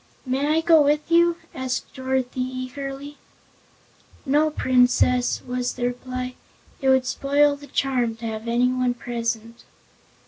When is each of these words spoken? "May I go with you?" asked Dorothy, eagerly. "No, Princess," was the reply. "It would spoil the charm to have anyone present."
"May 0.25 0.47
I 0.47 0.61
go 0.61 0.81
with 0.81 1.11
you?" 1.11 1.37
asked 1.53 1.93
Dorothy, 1.93 2.41
eagerly. 2.41 3.17
"No, 4.25 4.49
Princess," 4.49 5.43
was 5.45 5.73
the 5.73 5.85
reply. 5.85 6.33
"It 6.81 6.89
would 6.89 7.05
spoil 7.05 7.55
the 7.55 7.67
charm 7.67 8.15
to 8.15 8.25
have 8.25 8.47
anyone 8.47 8.95
present." 8.95 9.63